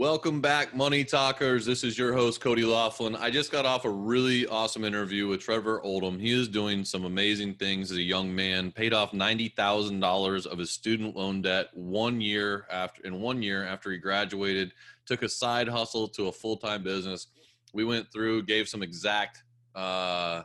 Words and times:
Welcome 0.00 0.40
back, 0.40 0.74
Money 0.74 1.04
Talkers. 1.04 1.66
This 1.66 1.84
is 1.84 1.98
your 1.98 2.14
host, 2.14 2.40
Cody 2.40 2.64
Laughlin. 2.64 3.14
I 3.14 3.28
just 3.28 3.52
got 3.52 3.66
off 3.66 3.84
a 3.84 3.90
really 3.90 4.46
awesome 4.46 4.82
interview 4.82 5.28
with 5.28 5.42
Trevor 5.42 5.82
Oldham. 5.82 6.18
He 6.18 6.32
is 6.32 6.48
doing 6.48 6.86
some 6.86 7.04
amazing 7.04 7.56
things 7.56 7.92
as 7.92 7.98
a 7.98 8.02
young 8.02 8.34
man, 8.34 8.72
paid 8.72 8.94
off 8.94 9.12
$90,000 9.12 10.46
of 10.46 10.58
his 10.58 10.70
student 10.70 11.16
loan 11.16 11.42
debt 11.42 11.66
one 11.74 12.18
year 12.18 12.66
after 12.70 13.02
in 13.06 13.20
one 13.20 13.42
year 13.42 13.66
after 13.66 13.90
he 13.90 13.98
graduated, 13.98 14.72
took 15.04 15.22
a 15.22 15.28
side 15.28 15.68
hustle 15.68 16.08
to 16.08 16.28
a 16.28 16.32
full-time 16.32 16.82
business. 16.82 17.26
We 17.74 17.84
went 17.84 18.10
through, 18.10 18.44
gave 18.44 18.70
some 18.70 18.82
exact 18.82 19.42
uh, 19.74 20.44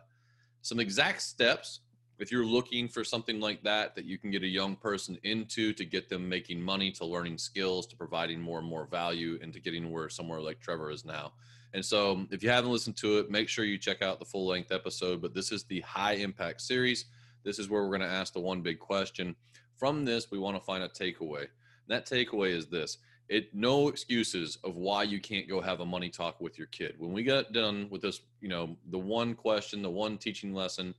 some 0.63 0.81
exact 0.81 1.21
steps 1.21 1.79
if 2.17 2.31
you're 2.31 2.45
looking 2.45 2.87
for 2.87 3.03
something 3.03 3.39
like 3.39 3.61
that 3.63 3.95
that 3.95 4.05
you 4.05 4.17
can 4.17 4.31
get 4.31 4.43
a 4.43 4.47
young 4.47 4.75
person 4.75 5.17
into 5.23 5.73
to 5.73 5.85
get 5.85 6.09
them 6.09 6.27
making 6.27 6.61
money 6.61 6.91
to 6.91 7.05
learning 7.05 7.37
skills 7.37 7.85
to 7.87 7.95
providing 7.95 8.39
more 8.39 8.59
and 8.59 8.67
more 8.67 8.85
value 8.85 9.37
and 9.41 9.51
to 9.53 9.59
getting 9.59 9.91
where 9.91 10.09
somewhere 10.09 10.39
like 10.39 10.59
trevor 10.59 10.91
is 10.91 11.05
now. 11.05 11.33
And 11.73 11.83
so 11.83 12.25
if 12.31 12.41
you 12.41 12.49
haven't 12.49 12.71
listened 12.71 12.95
to 12.97 13.19
it 13.19 13.29
make 13.29 13.49
sure 13.49 13.65
you 13.65 13.77
check 13.77 14.01
out 14.01 14.19
the 14.19 14.25
full 14.25 14.47
length 14.47 14.71
episode 14.71 15.21
but 15.21 15.33
this 15.33 15.51
is 15.51 15.63
the 15.63 15.81
high 15.81 16.13
impact 16.13 16.61
series. 16.61 17.05
This 17.43 17.59
is 17.59 17.69
where 17.69 17.83
we're 17.83 17.97
going 17.97 18.01
to 18.01 18.07
ask 18.07 18.33
the 18.33 18.39
one 18.39 18.61
big 18.61 18.79
question. 18.79 19.35
From 19.75 20.05
this 20.05 20.31
we 20.31 20.39
want 20.39 20.55
to 20.55 20.63
find 20.63 20.83
a 20.83 20.89
takeaway. 20.89 21.47
That 21.87 22.05
takeaway 22.05 22.51
is 22.51 22.67
this. 22.67 22.97
It 23.27 23.53
no 23.53 23.89
excuses 23.89 24.57
of 24.63 24.77
why 24.77 25.03
you 25.03 25.19
can't 25.19 25.49
go 25.49 25.59
have 25.59 25.79
a 25.81 25.85
money 25.85 26.09
talk 26.09 26.39
with 26.39 26.57
your 26.57 26.67
kid. 26.67 26.95
When 26.97 27.11
we 27.11 27.23
get 27.23 27.51
done 27.51 27.87
with 27.89 28.01
this 28.01 28.21
you 28.39 28.47
know 28.47 28.77
the 28.89 28.99
one 28.99 29.33
question 29.33 29.81
the 29.81 29.89
one 29.89 30.17
teaching 30.17 30.53
lesson 30.53 30.95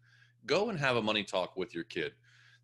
go 0.47 0.71
and 0.71 0.79
have 0.79 0.97
a 0.97 1.03
money 1.03 1.25
talk 1.25 1.57
with 1.57 1.75
your 1.75 1.85
kid. 1.85 2.13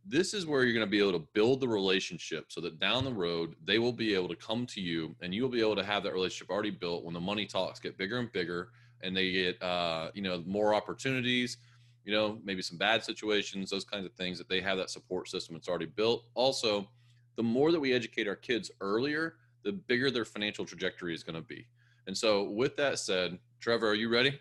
This 0.04 0.34
is 0.34 0.46
where 0.46 0.64
you're 0.64 0.74
going 0.74 0.86
to 0.86 0.90
be 0.90 0.98
able 0.98 1.12
to 1.12 1.26
build 1.32 1.60
the 1.60 1.68
relationship 1.68 2.46
so 2.48 2.60
that 2.60 2.80
down 2.80 3.04
the 3.04 3.12
road, 3.12 3.54
they 3.64 3.78
will 3.78 3.92
be 3.92 4.14
able 4.14 4.28
to 4.28 4.36
come 4.36 4.66
to 4.66 4.80
you 4.80 5.14
and 5.20 5.32
you'll 5.32 5.48
be 5.48 5.60
able 5.60 5.76
to 5.76 5.84
have 5.84 6.02
that 6.02 6.12
relationship 6.12 6.50
already 6.50 6.70
built 6.70 7.04
when 7.04 7.14
the 7.14 7.20
money 7.20 7.46
talks 7.46 7.78
get 7.78 7.96
bigger 7.96 8.18
and 8.18 8.32
bigger 8.32 8.70
and 9.02 9.16
they 9.16 9.30
get, 9.30 9.62
uh, 9.62 10.10
you 10.14 10.22
know, 10.22 10.42
more 10.44 10.74
opportunities, 10.74 11.58
you 12.04 12.12
know, 12.12 12.38
maybe 12.44 12.62
some 12.62 12.78
bad 12.78 13.04
situations, 13.04 13.70
those 13.70 13.84
kinds 13.84 14.04
of 14.04 14.12
things 14.14 14.38
that 14.38 14.48
they 14.48 14.60
have 14.60 14.76
that 14.76 14.90
support 14.90 15.28
system 15.28 15.54
that's 15.54 15.68
already 15.68 15.86
built. 15.86 16.24
Also, 16.34 16.88
the 17.36 17.42
more 17.42 17.70
that 17.70 17.80
we 17.80 17.92
educate 17.92 18.26
our 18.26 18.36
kids 18.36 18.70
earlier, 18.80 19.36
the 19.62 19.72
bigger 19.72 20.10
their 20.10 20.24
financial 20.24 20.64
trajectory 20.64 21.14
is 21.14 21.22
going 21.22 21.36
to 21.36 21.42
be. 21.42 21.66
And 22.06 22.16
so, 22.16 22.44
with 22.50 22.76
that 22.76 22.98
said, 22.98 23.38
Trevor, 23.60 23.90
are 23.90 23.94
you 23.94 24.08
ready? 24.08 24.40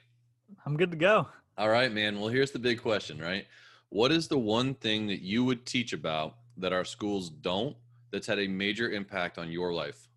I'm 0.65 0.75
good 0.75 0.91
to 0.91 0.97
go. 0.97 1.27
All 1.61 1.69
right, 1.69 1.91
man. 1.91 2.19
Well, 2.19 2.29
here's 2.29 2.49
the 2.49 2.57
big 2.57 2.81
question, 2.81 3.19
right? 3.19 3.45
What 3.89 4.11
is 4.11 4.27
the 4.27 4.39
one 4.39 4.73
thing 4.73 5.05
that 5.05 5.21
you 5.21 5.45
would 5.45 5.63
teach 5.63 5.93
about 5.93 6.37
that 6.57 6.73
our 6.73 6.83
schools 6.83 7.29
don't 7.29 7.77
that's 8.09 8.25
had 8.25 8.39
a 8.39 8.47
major 8.47 8.89
impact 8.89 9.37
on 9.37 9.51
your 9.51 9.71
life? 9.71 10.09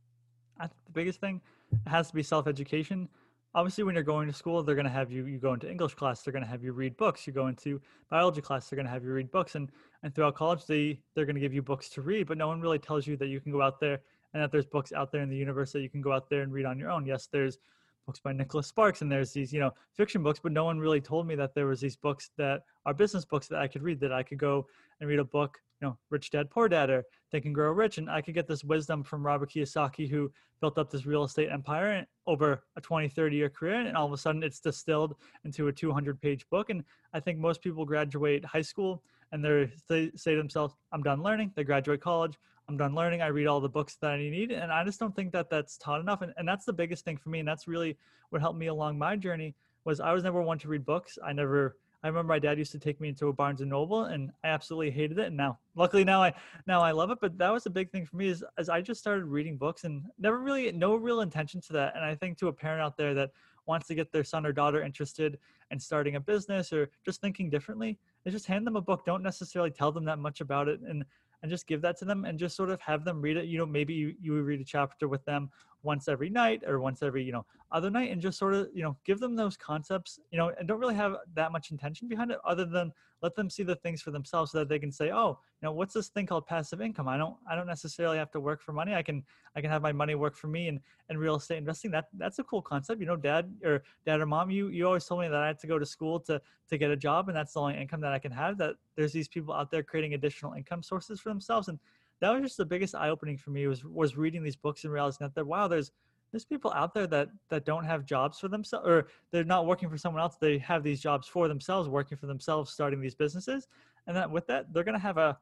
I 0.58 0.62
think 0.68 0.82
the 0.86 0.92
biggest 0.92 1.20
thing 1.20 1.42
has 1.86 2.08
to 2.08 2.14
be 2.14 2.22
self 2.22 2.46
education. 2.46 3.10
Obviously, 3.54 3.84
when 3.84 3.94
you're 3.94 4.02
going 4.02 4.26
to 4.26 4.32
school, 4.32 4.62
they're 4.62 4.74
going 4.74 4.86
to 4.86 4.90
have 4.90 5.12
you, 5.12 5.26
you 5.26 5.36
go 5.36 5.52
into 5.52 5.70
English 5.70 5.92
class, 5.96 6.22
they're 6.22 6.32
going 6.32 6.42
to 6.42 6.48
have 6.48 6.64
you 6.64 6.72
read 6.72 6.96
books. 6.96 7.26
You 7.26 7.34
go 7.34 7.48
into 7.48 7.78
biology 8.08 8.40
class, 8.40 8.70
they're 8.70 8.78
going 8.78 8.86
to 8.86 8.92
have 8.92 9.04
you 9.04 9.12
read 9.12 9.30
books. 9.30 9.54
And, 9.54 9.70
and 10.02 10.14
throughout 10.14 10.36
college, 10.36 10.64
they, 10.64 10.98
they're 11.14 11.26
going 11.26 11.36
to 11.36 11.42
give 11.42 11.52
you 11.52 11.60
books 11.60 11.90
to 11.90 12.00
read, 12.00 12.26
but 12.26 12.38
no 12.38 12.48
one 12.48 12.62
really 12.62 12.78
tells 12.78 13.06
you 13.06 13.18
that 13.18 13.26
you 13.26 13.38
can 13.38 13.52
go 13.52 13.60
out 13.60 13.80
there 13.80 14.00
and 14.32 14.42
that 14.42 14.50
there's 14.50 14.64
books 14.64 14.94
out 14.94 15.12
there 15.12 15.20
in 15.20 15.28
the 15.28 15.36
universe 15.36 15.72
that 15.72 15.82
you 15.82 15.90
can 15.90 16.00
go 16.00 16.10
out 16.10 16.30
there 16.30 16.40
and 16.40 16.54
read 16.54 16.64
on 16.64 16.78
your 16.78 16.90
own. 16.90 17.04
Yes, 17.04 17.28
there's 17.30 17.58
books 18.06 18.20
by 18.20 18.32
Nicholas 18.32 18.66
Sparks 18.66 19.02
and 19.02 19.10
there's 19.10 19.32
these, 19.32 19.52
you 19.52 19.60
know, 19.60 19.72
fiction 19.94 20.22
books, 20.22 20.40
but 20.42 20.52
no 20.52 20.64
one 20.64 20.78
really 20.78 21.00
told 21.00 21.26
me 21.26 21.34
that 21.36 21.54
there 21.54 21.66
was 21.66 21.80
these 21.80 21.96
books 21.96 22.30
that 22.36 22.62
are 22.86 22.94
business 22.94 23.24
books 23.24 23.48
that 23.48 23.60
I 23.60 23.66
could 23.66 23.82
read, 23.82 24.00
that 24.00 24.12
I 24.12 24.22
could 24.22 24.38
go 24.38 24.66
and 25.00 25.08
read 25.08 25.18
a 25.18 25.24
book, 25.24 25.58
you 25.80 25.88
know, 25.88 25.98
Rich 26.10 26.30
Dad 26.30 26.50
Poor 26.50 26.68
Dad 26.68 26.90
or 26.90 27.04
Think 27.30 27.46
and 27.46 27.54
Grow 27.54 27.72
Rich. 27.72 27.98
And 27.98 28.10
I 28.10 28.20
could 28.20 28.34
get 28.34 28.46
this 28.46 28.64
wisdom 28.64 29.02
from 29.02 29.24
Robert 29.24 29.50
Kiyosaki, 29.50 30.08
who 30.08 30.30
built 30.60 30.78
up 30.78 30.90
this 30.90 31.06
real 31.06 31.24
estate 31.24 31.50
empire 31.50 32.06
over 32.26 32.62
a 32.76 32.80
20, 32.80 33.08
30 33.08 33.36
year 33.36 33.48
career. 33.48 33.80
And 33.80 33.96
all 33.96 34.06
of 34.06 34.12
a 34.12 34.18
sudden 34.18 34.42
it's 34.42 34.60
distilled 34.60 35.14
into 35.44 35.68
a 35.68 35.72
200 35.72 36.20
page 36.20 36.46
book. 36.50 36.70
And 36.70 36.84
I 37.12 37.20
think 37.20 37.38
most 37.38 37.62
people 37.62 37.84
graduate 37.84 38.44
high 38.44 38.62
school 38.62 39.02
and 39.32 39.44
they 39.44 40.10
say 40.14 40.32
to 40.32 40.36
themselves, 40.36 40.74
I'm 40.92 41.02
done 41.02 41.22
learning. 41.22 41.52
They 41.56 41.64
graduate 41.64 42.00
college. 42.00 42.38
I'm 42.68 42.76
done 42.76 42.94
learning. 42.94 43.20
I 43.20 43.26
read 43.26 43.46
all 43.46 43.60
the 43.60 43.68
books 43.68 43.96
that 43.96 44.12
I 44.12 44.16
need. 44.16 44.50
And 44.50 44.72
I 44.72 44.84
just 44.84 44.98
don't 44.98 45.14
think 45.14 45.32
that 45.32 45.50
that's 45.50 45.76
taught 45.76 46.00
enough. 46.00 46.22
And, 46.22 46.32
and 46.36 46.48
that's 46.48 46.64
the 46.64 46.72
biggest 46.72 47.04
thing 47.04 47.16
for 47.16 47.28
me. 47.28 47.40
And 47.40 47.48
that's 47.48 47.68
really 47.68 47.96
what 48.30 48.40
helped 48.40 48.58
me 48.58 48.68
along 48.68 48.98
my 48.98 49.16
journey 49.16 49.54
was 49.84 50.00
I 50.00 50.12
was 50.12 50.24
never 50.24 50.40
one 50.40 50.58
to 50.60 50.68
read 50.68 50.84
books. 50.84 51.18
I 51.22 51.32
never, 51.34 51.76
I 52.02 52.08
remember 52.08 52.32
my 52.32 52.38
dad 52.38 52.58
used 52.58 52.72
to 52.72 52.78
take 52.78 53.00
me 53.00 53.08
into 53.08 53.28
a 53.28 53.32
Barnes 53.32 53.60
and 53.60 53.68
Noble 53.68 54.04
and 54.04 54.30
I 54.42 54.48
absolutely 54.48 54.90
hated 54.90 55.18
it. 55.18 55.26
And 55.26 55.36
now, 55.36 55.58
luckily 55.74 56.04
now 56.04 56.22
I, 56.22 56.32
now 56.66 56.80
I 56.80 56.92
love 56.92 57.10
it. 57.10 57.18
But 57.20 57.36
that 57.36 57.52
was 57.52 57.66
a 57.66 57.70
big 57.70 57.90
thing 57.90 58.06
for 58.06 58.16
me 58.16 58.28
is 58.28 58.42
as 58.56 58.70
I 58.70 58.80
just 58.80 59.00
started 59.00 59.26
reading 59.26 59.58
books 59.58 59.84
and 59.84 60.02
never 60.18 60.38
really, 60.40 60.72
no 60.72 60.94
real 60.94 61.20
intention 61.20 61.60
to 61.62 61.74
that. 61.74 61.94
And 61.96 62.04
I 62.04 62.14
think 62.14 62.38
to 62.38 62.48
a 62.48 62.52
parent 62.52 62.80
out 62.80 62.96
there 62.96 63.12
that 63.12 63.30
wants 63.66 63.86
to 63.88 63.94
get 63.94 64.10
their 64.12 64.24
son 64.24 64.46
or 64.46 64.52
daughter 64.52 64.82
interested 64.82 65.38
in 65.70 65.78
starting 65.78 66.16
a 66.16 66.20
business 66.20 66.72
or 66.72 66.90
just 67.04 67.20
thinking 67.20 67.50
differently, 67.50 67.98
is 68.24 68.32
just 68.32 68.46
hand 68.46 68.66
them 68.66 68.76
a 68.76 68.80
book. 68.80 69.04
Don't 69.04 69.22
necessarily 69.22 69.70
tell 69.70 69.92
them 69.92 70.04
that 70.04 70.18
much 70.18 70.40
about 70.40 70.68
it. 70.68 70.80
And 70.80 71.04
and 71.44 71.50
just 71.50 71.66
give 71.66 71.82
that 71.82 71.98
to 71.98 72.06
them 72.06 72.24
and 72.24 72.38
just 72.38 72.56
sort 72.56 72.70
of 72.70 72.80
have 72.80 73.04
them 73.04 73.20
read 73.20 73.36
it. 73.36 73.44
You 73.44 73.58
know, 73.58 73.66
maybe 73.66 73.92
you, 73.92 74.14
you 74.18 74.40
read 74.40 74.62
a 74.62 74.64
chapter 74.64 75.08
with 75.08 75.22
them 75.26 75.50
once 75.82 76.08
every 76.08 76.30
night 76.30 76.62
or 76.66 76.80
once 76.80 77.02
every, 77.02 77.22
you 77.22 77.32
know, 77.32 77.44
other 77.70 77.90
night 77.90 78.10
and 78.10 78.18
just 78.18 78.38
sort 78.38 78.54
of, 78.54 78.68
you 78.72 78.82
know, 78.82 78.96
give 79.04 79.20
them 79.20 79.36
those 79.36 79.54
concepts, 79.54 80.18
you 80.30 80.38
know, 80.38 80.52
and 80.58 80.66
don't 80.66 80.80
really 80.80 80.94
have 80.94 81.16
that 81.34 81.52
much 81.52 81.70
intention 81.70 82.08
behind 82.08 82.30
it 82.30 82.38
other 82.46 82.64
than 82.64 82.90
let 83.24 83.34
them 83.34 83.48
see 83.48 83.62
the 83.62 83.74
things 83.74 84.02
for 84.02 84.10
themselves 84.10 84.52
so 84.52 84.58
that 84.58 84.68
they 84.68 84.78
can 84.78 84.92
say, 84.92 85.10
oh, 85.10 85.38
you 85.62 85.66
know, 85.66 85.72
what's 85.72 85.94
this 85.94 86.08
thing 86.08 86.26
called 86.26 86.46
passive 86.46 86.82
income? 86.82 87.08
I 87.08 87.16
don't, 87.16 87.34
I 87.50 87.56
don't 87.56 87.66
necessarily 87.66 88.18
have 88.18 88.30
to 88.32 88.40
work 88.40 88.60
for 88.60 88.74
money. 88.74 88.94
I 88.94 89.02
can, 89.02 89.24
I 89.56 89.62
can 89.62 89.70
have 89.70 89.80
my 89.80 89.92
money 89.92 90.14
work 90.14 90.36
for 90.36 90.48
me 90.48 90.68
and, 90.68 90.78
and 91.08 91.18
real 91.18 91.36
estate 91.36 91.56
investing. 91.56 91.90
That, 91.90 92.08
that's 92.18 92.38
a 92.38 92.44
cool 92.44 92.60
concept. 92.60 93.00
You 93.00 93.06
know, 93.06 93.16
dad 93.16 93.50
or 93.64 93.82
dad 94.04 94.20
or 94.20 94.26
mom, 94.26 94.50
you, 94.50 94.68
you 94.68 94.86
always 94.86 95.06
told 95.06 95.22
me 95.22 95.28
that 95.28 95.40
I 95.40 95.46
had 95.46 95.58
to 95.60 95.66
go 95.66 95.78
to 95.78 95.86
school 95.86 96.20
to, 96.20 96.38
to 96.68 96.76
get 96.76 96.90
a 96.90 96.96
job 96.96 97.28
and 97.28 97.36
that's 97.36 97.54
the 97.54 97.60
only 97.60 97.78
income 97.78 98.02
that 98.02 98.12
I 98.12 98.18
can 98.18 98.30
have 98.30 98.58
that 98.58 98.74
there's 98.94 99.14
these 99.14 99.28
people 99.28 99.54
out 99.54 99.70
there 99.70 99.82
creating 99.82 100.12
additional 100.12 100.52
income 100.52 100.82
sources 100.82 101.18
for 101.18 101.30
themselves. 101.30 101.68
And 101.68 101.78
that 102.20 102.30
was 102.30 102.42
just 102.42 102.58
the 102.58 102.66
biggest 102.66 102.94
eye 102.94 103.08
opening 103.08 103.38
for 103.38 103.52
me 103.52 103.66
was, 103.66 103.86
was 103.86 104.18
reading 104.18 104.42
these 104.42 104.54
books 104.54 104.84
and 104.84 104.92
realizing 104.92 105.24
that, 105.24 105.34
that 105.34 105.46
wow, 105.46 105.66
there's, 105.66 105.92
there's 106.34 106.44
people 106.44 106.72
out 106.72 106.92
there 106.92 107.06
that 107.06 107.28
that 107.48 107.64
don't 107.64 107.84
have 107.84 108.04
jobs 108.04 108.40
for 108.40 108.48
themselves 108.48 108.84
or 108.88 109.06
they're 109.30 109.44
not 109.44 109.66
working 109.66 109.88
for 109.88 109.96
someone 109.96 110.20
else 110.20 110.36
they 110.40 110.58
have 110.58 110.82
these 110.82 111.00
jobs 111.00 111.28
for 111.28 111.46
themselves 111.46 111.88
working 111.88 112.18
for 112.18 112.26
themselves 112.26 112.72
starting 112.72 113.00
these 113.00 113.14
businesses 113.14 113.68
and 114.08 114.16
that 114.16 114.28
with 114.28 114.44
that 114.48 114.72
they're 114.72 114.82
going 114.82 114.96
to 114.96 115.00
have 115.00 115.16
a 115.16 115.38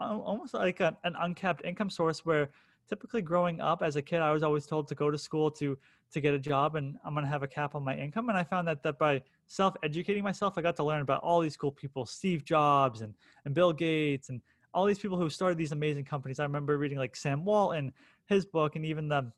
almost 0.00 0.54
like 0.54 0.80
a, 0.80 0.96
an 1.04 1.14
uncapped 1.20 1.62
income 1.66 1.90
source 1.90 2.24
where 2.24 2.48
typically 2.88 3.20
growing 3.20 3.60
up 3.60 3.82
as 3.82 3.96
a 3.96 4.02
kid 4.02 4.20
i 4.20 4.32
was 4.32 4.42
always 4.42 4.64
told 4.64 4.88
to 4.88 4.94
go 4.94 5.10
to 5.10 5.18
school 5.18 5.50
to 5.50 5.76
to 6.10 6.18
get 6.18 6.32
a 6.32 6.38
job 6.38 6.76
and 6.76 6.96
i'm 7.04 7.12
going 7.12 7.26
to 7.26 7.30
have 7.30 7.42
a 7.42 7.48
cap 7.48 7.74
on 7.74 7.84
my 7.84 7.94
income 7.94 8.30
and 8.30 8.38
i 8.38 8.42
found 8.42 8.66
that 8.66 8.82
that 8.82 8.98
by 8.98 9.20
self 9.48 9.74
educating 9.82 10.24
myself 10.24 10.54
i 10.56 10.62
got 10.62 10.74
to 10.74 10.82
learn 10.82 11.02
about 11.02 11.22
all 11.22 11.40
these 11.40 11.58
cool 11.58 11.70
people 11.70 12.06
steve 12.06 12.42
jobs 12.42 13.02
and 13.02 13.12
and 13.44 13.54
bill 13.54 13.72
gates 13.72 14.30
and 14.30 14.40
all 14.74 14.86
these 14.86 14.98
people 14.98 15.18
who 15.18 15.28
started 15.28 15.58
these 15.58 15.72
amazing 15.72 16.02
companies. 16.02 16.40
I 16.40 16.44
remember 16.44 16.78
reading 16.78 16.96
like 16.96 17.14
sam 17.14 17.44
walton 17.44 17.92
his 18.26 18.46
book 18.46 18.76
and 18.76 18.84
even 18.84 19.08
the 19.08 19.30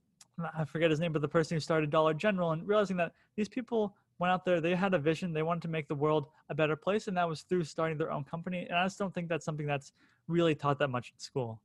I 0.57 0.65
forget 0.65 0.91
his 0.91 1.01
name, 1.01 1.13
but 1.13 1.23
the 1.23 1.29
person 1.29 1.57
who 1.57 1.61
started 1.61 1.91
Dollar 1.91 2.15
General 2.15 2.53
and 2.53 2.67
realizing 2.67 2.97
that 2.97 3.13
these 3.37 3.49
people 3.49 3.95
went 4.19 4.33
out 4.33 4.45
there, 4.45 4.61
they 4.61 4.75
had 4.75 4.95
a 4.95 4.99
vision, 4.99 5.33
they 5.33 5.43
wanted 5.43 5.63
to 5.63 5.69
make 5.69 5.89
the 5.89 5.95
world 5.95 6.27
a 6.49 6.55
better 6.55 6.77
place, 6.77 7.09
and 7.09 7.17
that 7.17 7.29
was 7.29 7.43
through 7.43 7.65
starting 7.65 7.99
their 7.99 8.13
own 8.13 8.25
company. 8.25 8.67
And 8.69 8.79
I 8.79 8.85
just 8.85 8.99
don't 8.99 9.15
think 9.15 9.29
that's 9.29 9.45
something 9.45 9.67
that's 9.67 9.93
really 10.29 10.55
taught 10.55 10.79
that 10.79 10.89
much 10.89 11.13
in 11.13 11.19
school. 11.19 11.61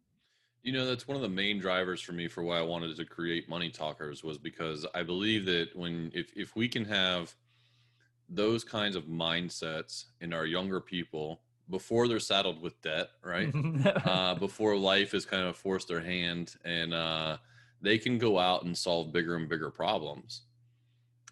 You 0.61 0.73
know, 0.73 0.85
that's 0.85 1.07
one 1.07 1.15
of 1.15 1.23
the 1.23 1.29
main 1.29 1.59
drivers 1.59 2.01
for 2.01 2.11
me 2.11 2.27
for 2.27 2.43
why 2.43 2.59
I 2.59 2.61
wanted 2.61 2.95
to 2.97 3.05
create 3.05 3.47
Money 3.47 3.69
Talkers 3.69 4.23
was 4.23 4.37
because 4.37 4.85
I 4.93 5.03
believe 5.03 5.45
that 5.45 5.69
when 5.73 6.11
if 6.13 6.33
if 6.35 6.55
we 6.55 6.67
can 6.67 6.83
have 6.85 7.33
those 8.27 8.63
kinds 8.63 8.95
of 8.95 9.05
mindsets 9.05 10.05
in 10.19 10.33
our 10.33 10.45
younger 10.45 10.81
people 10.81 11.41
before 11.69 12.07
they're 12.07 12.19
saddled 12.19 12.61
with 12.61 12.79
debt, 12.81 13.09
right? 13.23 13.53
uh, 14.05 14.35
before 14.35 14.75
life 14.75 15.13
has 15.13 15.25
kind 15.25 15.47
of 15.47 15.55
forced 15.55 15.87
their 15.87 16.01
hand 16.01 16.55
and 16.65 16.93
uh, 16.93 17.37
they 17.81 17.97
can 17.97 18.17
go 18.17 18.37
out 18.37 18.63
and 18.63 18.77
solve 18.77 19.13
bigger 19.13 19.35
and 19.35 19.49
bigger 19.49 19.69
problems. 19.69 20.41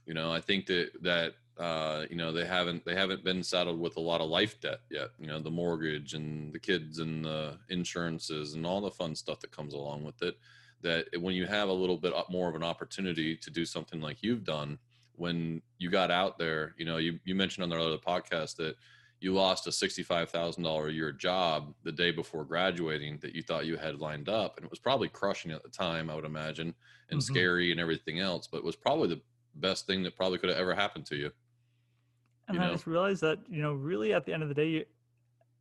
You 0.06 0.13
know, 0.13 0.31
I 0.31 0.39
think 0.39 0.66
that 0.68 0.92
that 1.01 1.33
uh, 1.60 2.06
you 2.10 2.16
know 2.16 2.31
they 2.31 2.45
haven't 2.45 2.86
they 2.86 2.95
haven't 2.95 3.24
been 3.24 3.44
saddled 3.44 3.80
with 3.80 3.98
a 3.98 4.01
lot 4.01 4.22
of 4.22 4.30
life 4.30 4.60
debt 4.62 4.80
yet. 4.89 5.10
You 5.19 5.27
know, 5.27 5.39
the 5.39 5.51
mortgage 5.51 6.13
and 6.13 6.54
the 6.54 6.60
kids 6.60 7.00
and 7.00 7.25
the 7.25 7.57
insurances 7.69 8.54
and 8.54 8.66
all 8.66 8.81
the 8.81 8.92
fun 8.92 9.16
stuff 9.16 9.39
that 9.42 9.51
comes 9.51 9.74
along 9.74 10.04
with 10.04 10.22
it. 10.22 10.38
That 10.83 11.07
when 11.19 11.33
you 11.33 11.48
have 11.48 11.69
a 11.69 11.74
little 11.74 11.98
bit 11.98 12.13
more 12.30 12.48
of 12.48 12.56
an 12.56 12.63
opportunity 12.63 13.36
to 13.36 13.50
do 13.50 13.66
something 13.66 14.00
like 14.00 14.22
you've 14.22 14.44
done, 14.44 14.77
when 15.16 15.62
you 15.80 15.89
got 15.89 16.12
out 16.12 16.38
there, 16.38 16.75
you 16.77 16.86
know, 16.86 16.98
you 16.98 17.19
you 17.25 17.36
mentioned 17.36 17.63
on 17.63 17.69
the 17.69 17.83
other 17.83 17.98
podcast 17.98 18.56
that 18.57 18.75
you 19.19 19.34
lost 19.34 19.68
a 19.68 19.72
$65,000 19.72 20.88
a 20.88 20.92
year 20.92 21.12
job 21.12 21.74
the 21.84 21.92
day 21.92 22.12
before 22.12 22.46
graduating 22.46 23.18
that 23.22 23.34
you 23.34 23.42
thought 23.42 23.66
you 23.66 23.75
had 23.75 24.00
lined 24.00 24.30
up. 24.30 24.58
And 24.58 24.66
it 24.66 24.69
was 24.69 24.80
probably 24.80 25.08
crushing 25.08 25.52
at 25.52 25.64
the 25.64 25.69
time, 25.69 26.10
I 26.10 26.16
would 26.16 26.25
imagine, 26.25 26.74
and 27.10 27.19
mm-hmm. 27.19 27.34
scary 27.34 27.72
and 27.72 27.80
everything 27.80 28.19
else, 28.19 28.48
but 28.48 28.60
it 28.60 28.64
was 28.64 28.75
probably 28.75 29.08
the 29.08 29.22
best 29.56 29.88
thing 29.88 30.04
that 30.04 30.16
probably 30.16 30.38
could 30.38 30.50
have 30.50 30.60
ever 30.60 30.75
happened 30.75 31.06
to 31.08 31.16
you. 31.16 31.31
And 32.48 32.58
you 32.58 32.64
I 32.64 32.68
know? 32.68 32.74
just 32.74 32.88
realized 32.88 33.22
that, 33.22 33.40
you 33.50 33.62
know, 33.62 33.74
really 33.74 34.14
at 34.14 34.25
the 34.25 34.34
end 34.34 34.44
of 34.44 34.50
the 34.50 34.56
day, 34.56 34.86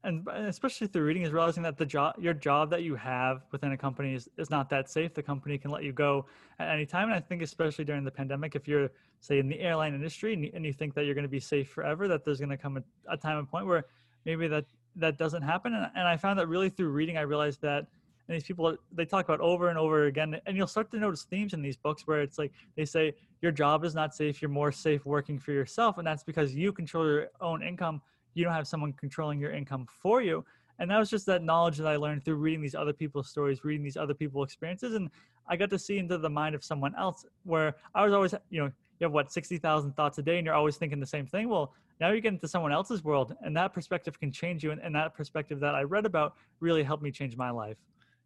and 0.06 0.26
uh, 0.28 0.32
especially 0.46 0.86
through 0.86 1.02
reading 1.02 1.24
is 1.24 1.32
realizing 1.32 1.62
that 1.64 1.76
the 1.76 1.84
job 1.84 2.14
your 2.18 2.32
job 2.32 2.70
that 2.70 2.82
you 2.82 2.94
have 2.94 3.42
within 3.50 3.72
a 3.72 3.76
company 3.76 4.14
is, 4.14 4.28
is 4.38 4.48
not 4.48 4.70
that 4.70 4.88
safe. 4.88 5.12
The 5.12 5.22
company 5.22 5.58
can 5.58 5.70
let 5.70 5.82
you 5.82 5.92
go 5.92 6.26
at 6.58 6.68
any 6.68 6.86
time 6.86 7.08
and 7.08 7.14
i 7.14 7.20
think 7.20 7.42
especially 7.42 7.84
during 7.84 8.04
the 8.04 8.10
pandemic 8.10 8.54
if 8.54 8.66
you're 8.66 8.90
say 9.20 9.38
in 9.38 9.48
the 9.48 9.60
airline 9.60 9.94
industry 9.94 10.32
and 10.32 10.44
you, 10.44 10.50
and 10.54 10.64
you 10.64 10.72
think 10.72 10.94
that 10.94 11.04
you're 11.04 11.14
going 11.14 11.24
to 11.24 11.28
be 11.28 11.40
safe 11.40 11.68
forever 11.68 12.08
that 12.08 12.24
there's 12.24 12.38
going 12.38 12.50
to 12.50 12.56
come 12.56 12.76
a, 12.76 13.12
a 13.12 13.16
time 13.16 13.38
and 13.38 13.50
point 13.50 13.66
where 13.66 13.84
maybe 14.24 14.46
that 14.48 14.64
that 14.94 15.18
doesn't 15.18 15.42
happen. 15.42 15.74
And, 15.74 15.90
and 15.94 16.08
i 16.08 16.16
found 16.16 16.38
that 16.38 16.46
really 16.46 16.70
through 16.70 16.88
reading 16.88 17.18
i 17.18 17.22
realized 17.22 17.60
that 17.62 17.86
and 18.28 18.34
these 18.34 18.44
people 18.44 18.76
they 18.92 19.04
talk 19.04 19.24
about 19.24 19.40
over 19.40 19.68
and 19.68 19.78
over 19.78 20.06
again 20.06 20.40
and 20.46 20.56
you'll 20.56 20.66
start 20.66 20.90
to 20.92 20.98
notice 20.98 21.24
themes 21.24 21.52
in 21.52 21.62
these 21.62 21.76
books 21.76 22.06
where 22.06 22.22
it's 22.22 22.38
like 22.38 22.52
they 22.76 22.84
say 22.84 23.14
your 23.42 23.52
job 23.52 23.84
is 23.84 23.94
not 23.94 24.14
safe 24.14 24.40
you're 24.40 24.50
more 24.50 24.72
safe 24.72 25.04
working 25.04 25.38
for 25.38 25.52
yourself 25.52 25.98
and 25.98 26.06
that's 26.06 26.24
because 26.24 26.54
you 26.54 26.72
control 26.72 27.06
your 27.06 27.28
own 27.40 27.62
income 27.62 28.00
you 28.36 28.44
don't 28.44 28.52
have 28.52 28.68
someone 28.68 28.92
controlling 28.92 29.40
your 29.40 29.50
income 29.50 29.86
for 30.02 30.20
you. 30.20 30.44
And 30.78 30.90
that 30.90 30.98
was 30.98 31.08
just 31.08 31.24
that 31.24 31.42
knowledge 31.42 31.78
that 31.78 31.86
i 31.86 31.96
learned 31.96 32.24
through 32.24 32.36
reading 32.36 32.60
these 32.60 32.74
other 32.74 32.92
people's 32.92 33.30
stories 33.30 33.64
reading 33.64 33.82
these 33.82 33.96
other 33.96 34.14
people's 34.14 34.48
experiences. 34.48 34.94
And 34.94 35.10
i 35.48 35.56
got 35.56 35.70
to 35.70 35.78
see 35.78 35.98
into 35.98 36.18
the 36.18 36.28
mind 36.28 36.54
of 36.54 36.62
someone 36.62 36.94
else 36.96 37.24
where 37.44 37.74
i 37.94 38.04
was 38.04 38.12
always 38.12 38.34
you 38.50 38.60
know 38.60 38.70
you 38.98 39.04
have 39.04 39.12
what 39.12 39.32
60,000 39.32 39.92
thoughts 39.94 40.18
a 40.18 40.22
day 40.22 40.36
and 40.38 40.46
you're 40.46 40.54
always 40.54 40.76
thinking 40.76 41.00
the 41.00 41.06
same 41.06 41.26
thing? 41.26 41.48
Well 41.48 41.72
now 41.98 42.10
you 42.10 42.20
get 42.20 42.34
into 42.34 42.46
someone 42.46 42.72
else's 42.72 43.02
world 43.02 43.34
and 43.40 43.56
that 43.56 43.72
perspective 43.72 44.20
can 44.20 44.30
change 44.30 44.62
you. 44.62 44.70
And, 44.70 44.82
and 44.82 44.94
that 44.94 45.14
perspective 45.14 45.58
that 45.60 45.74
i 45.74 45.82
read 45.82 46.04
about 46.04 46.34
really 46.60 46.82
helped 46.82 47.02
me 47.02 47.10
change 47.10 47.38
my 47.38 47.50
life. 47.50 47.78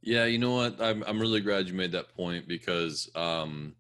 Yeah 0.03 0.25
you 0.25 0.39
know 0.39 0.55
what? 0.55 0.81
I'm, 0.83 1.05
I'm 1.07 1.21
really 1.21 1.41
glad 1.41 1.69
you 1.69 1.75
made 1.75 1.93
that 1.93 2.13
point 2.17 2.49
because 2.49 3.09
um 3.15 3.77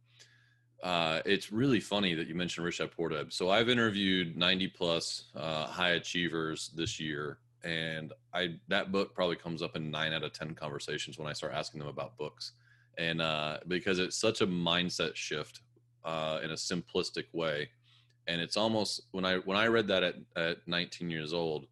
uh, 0.82 1.20
it's 1.26 1.52
really 1.52 1.80
funny 1.80 2.14
that 2.14 2.26
you 2.26 2.34
mentioned 2.34 2.70
Dad 2.78 2.90
Poor 2.96 3.24
So 3.28 3.50
I've 3.50 3.68
interviewed 3.68 4.36
90 4.36 4.68
plus 4.68 5.24
uh, 5.36 5.66
high 5.66 5.90
achievers 5.90 6.70
this 6.74 6.98
year, 6.98 7.38
and 7.62 8.12
I 8.32 8.54
that 8.68 8.90
book 8.90 9.14
probably 9.14 9.36
comes 9.36 9.62
up 9.62 9.76
in 9.76 9.90
nine 9.90 10.12
out 10.12 10.22
of 10.22 10.32
ten 10.32 10.54
conversations 10.54 11.18
when 11.18 11.28
I 11.28 11.34
start 11.34 11.52
asking 11.54 11.80
them 11.80 11.88
about 11.88 12.16
books, 12.16 12.52
and 12.96 13.20
uh, 13.20 13.58
because 13.68 13.98
it's 13.98 14.16
such 14.16 14.40
a 14.40 14.46
mindset 14.46 15.16
shift 15.16 15.60
uh, 16.04 16.38
in 16.42 16.50
a 16.50 16.54
simplistic 16.54 17.26
way, 17.34 17.68
and 18.26 18.40
it's 18.40 18.56
almost 18.56 19.02
when 19.10 19.26
I 19.26 19.36
when 19.38 19.58
I 19.58 19.66
read 19.66 19.88
that 19.88 20.02
at 20.02 20.14
at 20.36 20.66
19 20.66 21.10
years 21.10 21.34
old, 21.34 21.66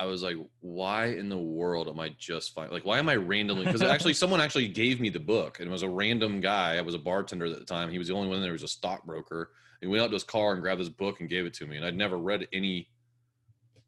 I 0.00 0.06
was 0.06 0.22
like, 0.22 0.36
why 0.60 1.08
in 1.08 1.28
the 1.28 1.36
world 1.36 1.86
am 1.86 2.00
I 2.00 2.14
just 2.18 2.54
fine? 2.54 2.70
Like, 2.70 2.86
why 2.86 2.98
am 2.98 3.10
I 3.10 3.16
randomly? 3.16 3.66
Because 3.66 3.82
actually, 3.82 4.14
someone 4.22 4.40
actually 4.40 4.66
gave 4.66 4.98
me 4.98 5.10
the 5.10 5.20
book, 5.20 5.60
and 5.60 5.68
it 5.68 5.70
was 5.70 5.82
a 5.82 5.90
random 5.90 6.40
guy. 6.40 6.78
I 6.78 6.80
was 6.80 6.94
a 6.94 6.98
bartender 6.98 7.44
at 7.44 7.58
the 7.58 7.66
time. 7.66 7.90
He 7.90 7.98
was 7.98 8.08
the 8.08 8.14
only 8.14 8.28
one 8.28 8.40
there 8.40 8.52
was 8.52 8.62
a 8.62 8.68
stockbroker. 8.68 9.50
He 9.82 9.86
went 9.86 10.02
out 10.02 10.06
to 10.06 10.14
his 10.14 10.24
car 10.24 10.54
and 10.54 10.62
grabbed 10.62 10.78
his 10.78 10.88
book 10.88 11.20
and 11.20 11.28
gave 11.28 11.44
it 11.44 11.52
to 11.54 11.66
me. 11.66 11.76
And 11.76 11.84
I'd 11.84 11.98
never 11.98 12.16
read 12.16 12.48
any 12.50 12.88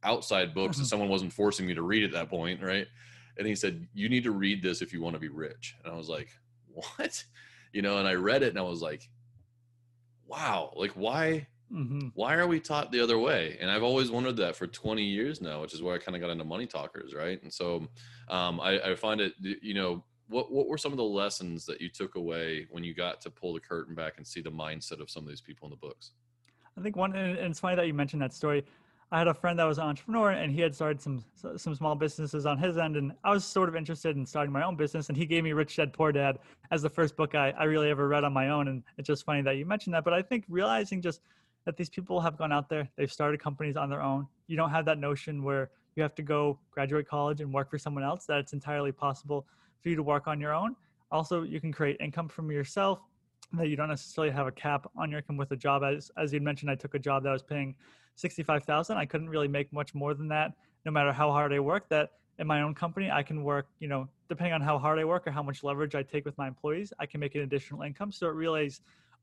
outside 0.02 0.52
books, 0.52 0.76
and 0.76 0.84
mm-hmm. 0.84 0.90
someone 0.90 1.08
wasn't 1.08 1.32
forcing 1.32 1.66
me 1.66 1.72
to 1.72 1.82
read 1.82 2.04
at 2.04 2.12
that 2.12 2.28
point, 2.28 2.62
right? 2.62 2.86
And 3.38 3.46
he 3.46 3.54
said, 3.54 3.88
"You 3.94 4.10
need 4.10 4.24
to 4.24 4.32
read 4.32 4.62
this 4.62 4.82
if 4.82 4.92
you 4.92 5.00
want 5.00 5.14
to 5.14 5.20
be 5.20 5.30
rich." 5.30 5.76
And 5.82 5.94
I 5.94 5.96
was 5.96 6.10
like, 6.10 6.28
"What?" 6.68 7.24
You 7.72 7.80
know. 7.80 7.96
And 7.96 8.06
I 8.06 8.12
read 8.12 8.42
it, 8.42 8.50
and 8.50 8.58
I 8.58 8.62
was 8.62 8.82
like, 8.82 9.08
"Wow! 10.26 10.74
Like, 10.76 10.90
why?" 10.90 11.46
Mm-hmm. 11.72 12.08
Why 12.14 12.34
are 12.34 12.46
we 12.46 12.60
taught 12.60 12.92
the 12.92 13.00
other 13.00 13.18
way? 13.18 13.56
And 13.60 13.70
I've 13.70 13.82
always 13.82 14.10
wondered 14.10 14.36
that 14.36 14.56
for 14.56 14.66
20 14.66 15.02
years 15.02 15.40
now, 15.40 15.62
which 15.62 15.72
is 15.72 15.82
where 15.82 15.94
I 15.94 15.98
kind 15.98 16.14
of 16.14 16.20
got 16.20 16.30
into 16.30 16.44
money 16.44 16.66
talkers, 16.66 17.14
right? 17.14 17.42
And 17.42 17.52
so 17.52 17.88
um, 18.28 18.60
I, 18.60 18.90
I 18.90 18.94
find 18.94 19.20
it, 19.20 19.32
you 19.40 19.74
know, 19.74 20.04
what 20.28 20.50
what 20.50 20.66
were 20.66 20.78
some 20.78 20.92
of 20.92 20.98
the 20.98 21.04
lessons 21.04 21.66
that 21.66 21.80
you 21.80 21.88
took 21.88 22.14
away 22.14 22.66
when 22.70 22.82
you 22.82 22.94
got 22.94 23.20
to 23.22 23.30
pull 23.30 23.52
the 23.54 23.60
curtain 23.60 23.94
back 23.94 24.14
and 24.16 24.26
see 24.26 24.40
the 24.40 24.50
mindset 24.50 25.00
of 25.00 25.10
some 25.10 25.22
of 25.22 25.28
these 25.28 25.40
people 25.40 25.66
in 25.66 25.70
the 25.70 25.76
books? 25.76 26.12
I 26.76 26.80
think 26.80 26.96
one, 26.96 27.14
and 27.14 27.36
it's 27.38 27.60
funny 27.60 27.76
that 27.76 27.86
you 27.86 27.94
mentioned 27.94 28.22
that 28.22 28.32
story. 28.32 28.64
I 29.10 29.18
had 29.18 29.28
a 29.28 29.34
friend 29.34 29.58
that 29.58 29.64
was 29.64 29.76
an 29.76 29.84
entrepreneur, 29.84 30.30
and 30.30 30.50
he 30.50 30.62
had 30.62 30.74
started 30.74 31.00
some 31.00 31.22
some 31.56 31.74
small 31.74 31.94
businesses 31.94 32.46
on 32.46 32.56
his 32.56 32.78
end, 32.78 32.96
and 32.96 33.12
I 33.24 33.30
was 33.30 33.44
sort 33.44 33.68
of 33.68 33.76
interested 33.76 34.16
in 34.16 34.24
starting 34.24 34.52
my 34.52 34.64
own 34.64 34.74
business. 34.74 35.08
And 35.08 35.18
he 35.18 35.26
gave 35.26 35.44
me 35.44 35.52
Rich 35.52 35.76
Dad 35.76 35.92
Poor 35.92 36.12
Dad 36.12 36.38
as 36.70 36.80
the 36.80 36.88
first 36.88 37.14
book 37.14 37.34
I, 37.34 37.50
I 37.50 37.64
really 37.64 37.90
ever 37.90 38.08
read 38.08 38.24
on 38.24 38.32
my 38.32 38.48
own. 38.48 38.68
And 38.68 38.82
it's 38.96 39.06
just 39.06 39.26
funny 39.26 39.42
that 39.42 39.56
you 39.56 39.66
mentioned 39.66 39.94
that. 39.94 40.04
But 40.04 40.14
I 40.14 40.22
think 40.22 40.44
realizing 40.48 41.02
just 41.02 41.20
that 41.64 41.76
these 41.76 41.88
people 41.88 42.20
have 42.20 42.36
gone 42.36 42.52
out 42.52 42.68
there, 42.68 42.88
they've 42.96 43.12
started 43.12 43.40
companies 43.40 43.76
on 43.76 43.88
their 43.88 44.02
own. 44.02 44.26
You 44.46 44.56
don't 44.56 44.70
have 44.70 44.84
that 44.86 44.98
notion 44.98 45.42
where 45.42 45.70
you 45.96 46.02
have 46.02 46.14
to 46.16 46.22
go 46.22 46.58
graduate 46.70 47.06
college 47.06 47.40
and 47.40 47.52
work 47.52 47.70
for 47.70 47.78
someone 47.78 48.04
else, 48.04 48.26
that 48.26 48.38
it's 48.38 48.52
entirely 48.52 48.92
possible 48.92 49.46
for 49.80 49.88
you 49.88 49.96
to 49.96 50.02
work 50.02 50.26
on 50.26 50.40
your 50.40 50.54
own. 50.54 50.74
Also, 51.10 51.42
you 51.42 51.60
can 51.60 51.72
create 51.72 51.96
income 52.00 52.28
from 52.28 52.50
yourself 52.50 53.00
that 53.52 53.68
you 53.68 53.76
don't 53.76 53.88
necessarily 53.88 54.32
have 54.32 54.46
a 54.46 54.52
cap 54.52 54.90
on 54.96 55.10
your 55.10 55.18
income 55.18 55.36
with 55.36 55.50
a 55.52 55.56
job. 55.56 55.82
As, 55.84 56.10
as 56.16 56.32
you 56.32 56.40
mentioned, 56.40 56.70
I 56.70 56.74
took 56.74 56.94
a 56.94 56.98
job 56.98 57.22
that 57.24 57.30
was 57.30 57.42
paying 57.42 57.74
65,000. 58.16 58.96
I 58.96 59.04
couldn't 59.04 59.28
really 59.28 59.48
make 59.48 59.72
much 59.72 59.94
more 59.94 60.14
than 60.14 60.28
that, 60.28 60.52
no 60.86 60.92
matter 60.92 61.12
how 61.12 61.30
hard 61.30 61.52
I 61.52 61.60
worked 61.60 61.90
that 61.90 62.10
in 62.38 62.46
my 62.46 62.62
own 62.62 62.74
company, 62.74 63.10
I 63.10 63.22
can 63.22 63.44
work, 63.44 63.66
you 63.78 63.88
know, 63.88 64.08
depending 64.28 64.54
on 64.54 64.60
how 64.60 64.78
hard 64.78 64.98
I 64.98 65.04
work 65.04 65.26
or 65.26 65.30
how 65.30 65.42
much 65.42 65.62
leverage 65.62 65.94
I 65.94 66.02
take 66.02 66.24
with 66.24 66.36
my 66.38 66.48
employees, 66.48 66.92
I 66.98 67.06
can 67.06 67.20
make 67.20 67.34
an 67.34 67.42
additional 67.42 67.82
income. 67.82 68.10
So 68.10 68.26
it 68.26 68.34
really 68.34 68.66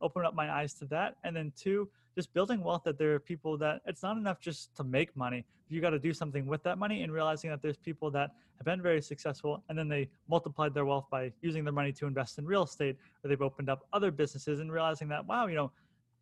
opened 0.01 0.25
up 0.25 0.33
my 0.33 0.51
eyes 0.51 0.73
to 0.75 0.85
that. 0.85 1.15
And 1.23 1.35
then 1.35 1.51
two, 1.57 1.89
just 2.15 2.33
building 2.33 2.63
wealth 2.63 2.83
that 2.85 2.97
there 2.97 3.13
are 3.13 3.19
people 3.19 3.57
that 3.57 3.81
it's 3.85 4.03
not 4.03 4.17
enough 4.17 4.39
just 4.39 4.75
to 4.75 4.83
make 4.83 5.15
money. 5.15 5.45
You 5.69 5.81
got 5.81 5.91
to 5.91 5.99
do 5.99 6.13
something 6.13 6.45
with 6.45 6.63
that 6.63 6.77
money 6.77 7.03
and 7.03 7.13
realizing 7.13 7.49
that 7.49 7.61
there's 7.61 7.77
people 7.77 8.09
that 8.11 8.31
have 8.57 8.65
been 8.65 8.81
very 8.81 9.01
successful 9.01 9.63
and 9.69 9.77
then 9.77 9.87
they 9.87 10.09
multiplied 10.27 10.73
their 10.73 10.85
wealth 10.85 11.05
by 11.09 11.31
using 11.41 11.63
their 11.63 11.73
money 11.73 11.91
to 11.93 12.07
invest 12.07 12.37
in 12.39 12.45
real 12.45 12.63
estate 12.63 12.97
or 13.23 13.29
they've 13.29 13.41
opened 13.41 13.69
up 13.69 13.85
other 13.93 14.11
businesses 14.11 14.59
and 14.59 14.71
realizing 14.71 15.07
that, 15.09 15.25
wow, 15.25 15.47
you 15.47 15.55
know, 15.55 15.71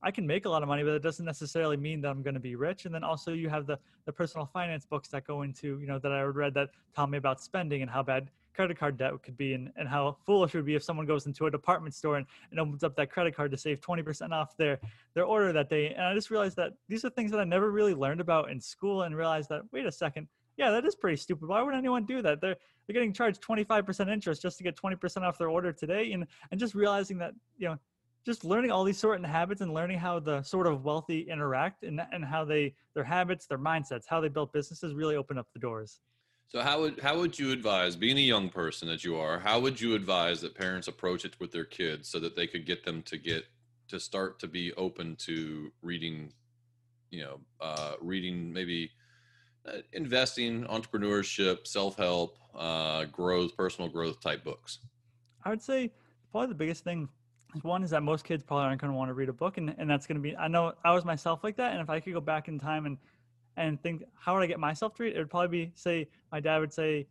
I 0.03 0.11
can 0.11 0.27
make 0.27 0.45
a 0.45 0.49
lot 0.49 0.61
of 0.61 0.67
money, 0.67 0.83
but 0.83 0.93
it 0.93 1.01
doesn't 1.01 1.25
necessarily 1.25 1.77
mean 1.77 2.01
that 2.01 2.09
I'm 2.09 2.21
going 2.21 2.35
to 2.35 2.39
be 2.39 2.55
rich. 2.55 2.85
And 2.85 2.93
then 2.93 3.03
also 3.03 3.33
you 3.33 3.49
have 3.49 3.65
the 3.65 3.79
the 4.05 4.13
personal 4.13 4.45
finance 4.45 4.85
books 4.85 5.09
that 5.09 5.25
go 5.25 5.41
into, 5.41 5.79
you 5.79 5.87
know, 5.87 5.99
that 5.99 6.11
I 6.11 6.21
read 6.21 6.53
that 6.53 6.69
tell 6.95 7.07
me 7.07 7.17
about 7.17 7.41
spending 7.41 7.81
and 7.81 7.89
how 7.89 8.03
bad 8.03 8.29
credit 8.57 8.77
card 8.77 8.97
debt 8.97 9.13
could 9.21 9.37
be 9.37 9.53
and, 9.53 9.71
and 9.77 9.87
how 9.87 10.17
foolish 10.25 10.55
it 10.55 10.57
would 10.57 10.65
be 10.65 10.73
if 10.73 10.83
someone 10.83 11.05
goes 11.05 11.27
into 11.27 11.45
a 11.45 11.51
department 11.51 11.93
store 11.93 12.17
and, 12.17 12.25
and 12.49 12.59
opens 12.59 12.83
up 12.83 12.95
that 12.95 13.11
credit 13.11 13.35
card 13.35 13.51
to 13.51 13.57
save 13.57 13.79
20% 13.79 14.31
off 14.31 14.57
their 14.57 14.79
their 15.13 15.25
order 15.25 15.53
that 15.53 15.69
day. 15.69 15.93
And 15.93 16.01
i 16.01 16.13
just 16.15 16.31
realized 16.31 16.57
that 16.57 16.73
these 16.89 17.05
are 17.05 17.11
things 17.11 17.29
that 17.31 17.39
i 17.39 17.43
never 17.43 17.71
really 17.71 17.93
learned 17.93 18.19
about 18.19 18.49
in 18.49 18.59
school 18.59 19.03
and 19.03 19.15
realized 19.15 19.49
that 19.49 19.61
wait 19.71 19.85
a 19.85 19.91
second 19.91 20.27
yeah 20.57 20.71
that 20.71 20.85
is 20.85 20.95
pretty 20.95 21.17
stupid. 21.17 21.47
Why 21.47 21.61
would 21.61 21.75
anyone 21.75 22.05
do 22.05 22.23
that? 22.23 22.41
They're 22.41 22.57
they're 22.85 22.93
getting 22.95 23.13
charged 23.13 23.41
25% 23.41 24.11
interest 24.11 24.41
just 24.41 24.57
to 24.57 24.63
get 24.63 24.75
20% 24.75 25.21
off 25.21 25.37
their 25.37 25.49
order 25.49 25.71
today. 25.71 26.11
And 26.13 26.25
and 26.49 26.59
just 26.59 26.73
realizing 26.73 27.19
that 27.19 27.33
you 27.59 27.69
know 27.69 27.77
just 28.25 28.43
learning 28.43 28.71
all 28.71 28.83
these 28.83 28.97
certain 28.97 29.23
habits 29.23 29.61
and 29.61 29.73
learning 29.73 29.99
how 29.99 30.19
the 30.19 30.43
sort 30.43 30.67
of 30.67 30.83
wealthy 30.83 31.21
interact 31.29 31.83
and, 31.83 32.01
and 32.11 32.25
how 32.25 32.43
they 32.43 32.73
their 32.93 33.05
habits 33.05 33.45
their 33.45 33.57
mindsets 33.57 34.03
how 34.05 34.19
they 34.19 34.27
built 34.27 34.51
businesses 34.51 34.93
really 34.93 35.15
open 35.15 35.37
up 35.37 35.47
the 35.53 35.59
doors 35.59 36.01
so 36.49 36.61
how 36.61 36.79
would 36.81 36.99
how 37.01 37.17
would 37.17 37.37
you 37.37 37.51
advise, 37.51 37.95
being 37.95 38.17
a 38.17 38.21
young 38.21 38.49
person 38.49 38.87
that 38.87 39.03
you 39.03 39.17
are, 39.17 39.39
how 39.39 39.59
would 39.59 39.79
you 39.79 39.95
advise 39.95 40.41
that 40.41 40.55
parents 40.55 40.87
approach 40.87 41.25
it 41.25 41.35
with 41.39 41.51
their 41.51 41.65
kids 41.65 42.09
so 42.09 42.19
that 42.19 42.35
they 42.35 42.47
could 42.47 42.65
get 42.65 42.85
them 42.85 43.01
to 43.03 43.17
get 43.17 43.45
to 43.89 43.99
start 43.99 44.39
to 44.39 44.47
be 44.47 44.73
open 44.73 45.15
to 45.15 45.71
reading, 45.81 46.31
you 47.09 47.23
know, 47.23 47.39
uh, 47.61 47.93
reading 48.01 48.51
maybe 48.51 48.91
uh, 49.67 49.79
investing, 49.93 50.63
entrepreneurship, 50.65 51.67
self 51.67 51.97
help, 51.97 52.37
uh, 52.55 53.05
growth, 53.05 53.55
personal 53.57 53.89
growth 53.89 54.21
type 54.21 54.43
books? 54.43 54.79
I 55.43 55.49
would 55.49 55.61
say 55.61 55.91
probably 56.31 56.47
the 56.49 56.55
biggest 56.55 56.83
thing 56.83 57.09
is 57.55 57.63
one 57.63 57.83
is 57.83 57.89
that 57.89 58.03
most 58.03 58.23
kids 58.23 58.43
probably 58.43 58.65
aren't 58.65 58.79
going 58.79 58.91
to 58.91 58.97
want 58.97 59.09
to 59.09 59.13
read 59.13 59.29
a 59.29 59.33
book, 59.33 59.57
and, 59.57 59.75
and 59.77 59.89
that's 59.89 60.07
going 60.07 60.15
to 60.15 60.21
be. 60.21 60.35
I 60.37 60.47
know 60.47 60.73
I 60.85 60.93
was 60.93 61.03
myself 61.03 61.43
like 61.43 61.57
that, 61.57 61.73
and 61.73 61.81
if 61.81 61.89
I 61.89 61.99
could 61.99 62.13
go 62.13 62.21
back 62.21 62.47
in 62.47 62.57
time 62.57 62.85
and 62.85 62.97
and 63.57 63.81
think 63.81 64.03
how 64.13 64.33
would 64.35 64.43
I 64.43 64.47
get 64.47 64.59
myself 64.59 64.95
to 64.95 65.03
read? 65.03 65.15
It 65.15 65.19
would 65.19 65.29
probably 65.29 65.65
be 65.65 65.71
say 65.75 66.07
my 66.31 66.39
dad 66.39 66.59
would 66.59 66.71
say, 66.71 67.07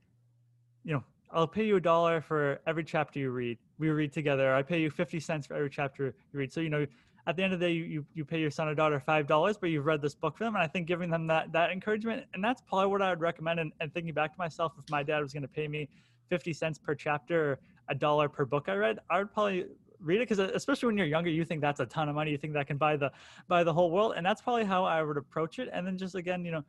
you 0.84 0.94
know, 0.94 1.04
I'll 1.32 1.46
pay 1.46 1.66
you 1.66 1.76
a 1.76 1.80
dollar 1.80 2.20
for 2.20 2.60
every 2.66 2.84
chapter 2.84 3.18
you 3.18 3.30
read. 3.30 3.58
We 3.78 3.90
read 3.90 4.12
together. 4.12 4.54
I 4.54 4.62
pay 4.62 4.80
you 4.80 4.90
fifty 4.90 5.20
cents 5.20 5.46
for 5.46 5.54
every 5.54 5.70
chapter 5.70 6.14
you 6.32 6.38
read. 6.38 6.52
So 6.52 6.60
you 6.60 6.70
know, 6.70 6.86
at 7.26 7.36
the 7.36 7.42
end 7.42 7.52
of 7.52 7.60
the 7.60 7.66
day, 7.66 7.72
you 7.72 8.06
you 8.14 8.24
pay 8.24 8.40
your 8.40 8.50
son 8.50 8.68
or 8.68 8.74
daughter 8.74 9.00
five 9.00 9.26
dollars, 9.26 9.58
but 9.58 9.70
you've 9.70 9.86
read 9.86 10.00
this 10.00 10.14
book 10.14 10.38
for 10.38 10.44
them. 10.44 10.54
And 10.54 10.62
I 10.62 10.68
think 10.68 10.86
giving 10.86 11.10
them 11.10 11.26
that 11.26 11.52
that 11.52 11.72
encouragement, 11.72 12.24
and 12.32 12.42
that's 12.42 12.62
probably 12.62 12.86
what 12.86 13.02
I 13.02 13.10
would 13.10 13.20
recommend. 13.20 13.60
And, 13.60 13.72
and 13.80 13.92
thinking 13.92 14.14
back 14.14 14.32
to 14.32 14.38
myself, 14.38 14.72
if 14.78 14.88
my 14.88 15.02
dad 15.02 15.20
was 15.20 15.32
going 15.32 15.42
to 15.42 15.48
pay 15.48 15.66
me 15.66 15.88
fifty 16.30 16.52
cents 16.52 16.78
per 16.78 16.94
chapter, 16.94 17.52
or 17.52 17.58
a 17.88 17.94
dollar 17.94 18.28
per 18.28 18.44
book 18.44 18.68
I 18.68 18.74
read, 18.74 19.00
I 19.10 19.18
would 19.18 19.32
probably 19.32 19.66
read 20.06 20.20
it 20.20 20.28
because 20.28 20.38
especially 20.38 20.86
when 20.86 20.96
you're 20.96 21.06
younger 21.06 21.30
you 21.30 21.44
think 21.44 21.60
that's 21.60 21.80
a 21.80 21.86
ton 21.86 22.08
of 22.08 22.14
money 22.14 22.30
you 22.30 22.38
think 22.38 22.52
that 22.52 22.66
can 22.66 22.76
buy 22.76 22.96
the 22.96 23.10
buy 23.48 23.64
the 23.64 23.72
whole 23.72 23.90
world 23.90 24.14
and 24.16 24.24
that's 24.24 24.40
probably 24.40 24.64
how 24.64 24.84
i 24.84 25.02
would 25.02 25.16
approach 25.16 25.58
it 25.58 25.68
and 25.72 25.86
then 25.86 25.98
just 25.98 26.14
again 26.14 26.44
you 26.44 26.52
know 26.52 26.62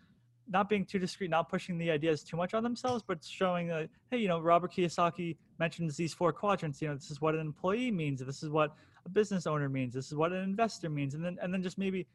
not 0.49 0.69
being 0.69 0.85
too 0.85 0.97
discreet 0.99 1.29
not 1.29 1.49
pushing 1.49 1.77
the 1.77 1.91
ideas 1.91 2.23
too 2.23 2.37
much 2.37 2.53
on 2.53 2.63
themselves 2.63 3.03
but 3.05 3.23
showing 3.23 3.67
that 3.67 3.89
hey 4.11 4.17
you 4.17 4.27
know 4.27 4.39
robert 4.39 4.71
kiyosaki 4.71 5.37
mentions 5.59 5.95
these 5.95 6.13
four 6.13 6.33
quadrants 6.33 6.81
you 6.81 6.87
know 6.87 6.95
this 6.95 7.11
is 7.11 7.21
what 7.21 7.35
an 7.35 7.41
employee 7.41 7.91
means 7.91 8.19
this 8.25 8.43
is 8.43 8.49
what 8.49 8.75
a 9.05 9.09
business 9.09 9.45
owner 9.45 9.69
means 9.69 9.93
this 9.93 10.07
is 10.07 10.15
what 10.15 10.31
an 10.31 10.43
investor 10.43 10.89
means 10.89 11.13
and 11.13 11.23
then 11.23 11.37
and 11.41 11.53
then 11.53 11.61
just 11.61 11.77
maybe 11.77 12.07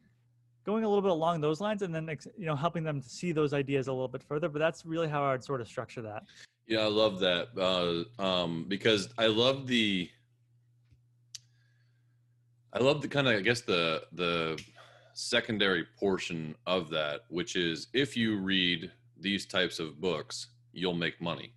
going 0.65 0.83
a 0.83 0.87
little 0.87 1.01
bit 1.01 1.11
along 1.11 1.41
those 1.41 1.59
lines 1.59 1.81
and 1.81 1.93
then 1.93 2.09
you 2.37 2.45
know 2.45 2.55
helping 2.55 2.83
them 2.83 3.01
to 3.01 3.09
see 3.09 3.31
those 3.31 3.53
ideas 3.53 3.87
a 3.87 3.91
little 3.91 4.07
bit 4.07 4.23
further 4.23 4.49
but 4.49 4.59
that's 4.59 4.85
really 4.85 5.07
how 5.07 5.23
i 5.23 5.31
would 5.31 5.43
sort 5.43 5.61
of 5.61 5.67
structure 5.67 6.01
that. 6.01 6.23
Yeah 6.67 6.81
i 6.81 6.87
love 6.87 7.19
that 7.19 7.49
uh, 7.57 8.21
um, 8.21 8.65
because 8.67 9.09
i 9.17 9.27
love 9.27 9.67
the 9.67 10.09
I 12.73 12.79
love 12.79 13.01
the 13.01 13.07
kind 13.07 13.27
of 13.27 13.35
I 13.35 13.41
guess 13.41 13.61
the 13.61 14.05
the 14.11 14.63
secondary 15.13 15.85
portion 15.85 16.55
of 16.65 16.89
that, 16.89 17.21
which 17.29 17.55
is 17.55 17.87
if 17.93 18.17
you 18.17 18.37
read 18.39 18.91
these 19.17 19.45
types 19.45 19.79
of 19.79 20.01
books, 20.01 20.47
you'll 20.71 20.95
make 20.95 21.21
money. 21.21 21.53